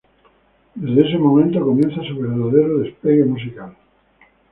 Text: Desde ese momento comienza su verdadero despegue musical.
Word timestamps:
Desde 0.73 0.99
ese 1.09 1.19
momento 1.19 1.61
comienza 1.63 2.01
su 2.01 2.17
verdadero 2.17 2.79
despegue 2.79 3.23
musical. 3.23 3.75